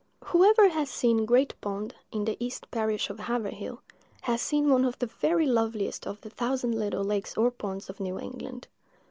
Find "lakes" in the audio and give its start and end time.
7.03-7.37